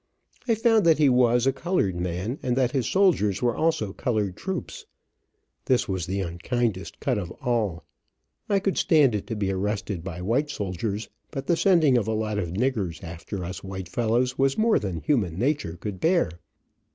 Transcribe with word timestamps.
I 0.47 0.55
found 0.55 0.83
that 0.87 0.97
he 0.97 1.09
was, 1.09 1.45
a 1.45 1.53
colored 1.53 1.95
man, 1.95 2.39
and 2.41 2.55
that 2.57 2.71
his 2.71 2.87
soldiers 2.87 3.39
were 3.43 3.55
also 3.55 3.93
colored 3.93 4.35
troops. 4.35 4.87
This 5.65 5.87
was 5.87 6.07
the 6.07 6.21
unkindest 6.21 6.99
cut 6.99 7.19
of 7.19 7.29
all. 7.39 7.83
I 8.49 8.57
could 8.57 8.79
stand 8.79 9.13
it 9.13 9.27
to 9.27 9.35
be 9.35 9.51
arrested 9.51 10.03
by 10.03 10.23
white 10.23 10.49
soldiers, 10.49 11.07
but 11.29 11.45
the 11.45 11.55
sending 11.55 11.99
of 11.99 12.07
a 12.07 12.13
lot 12.13 12.39
of 12.39 12.49
"niggers" 12.53 13.03
after 13.03 13.45
us 13.45 13.63
white 13.63 13.89
fellows 13.89 14.39
was 14.39 14.57
more 14.57 14.79
than 14.79 15.01
human 15.01 15.37
nature 15.37 15.77
could 15.77 15.99
bear. 15.99 16.31